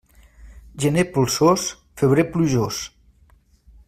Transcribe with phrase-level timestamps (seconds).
[0.85, 1.67] Gener polsós,
[2.03, 2.81] febrer plujós.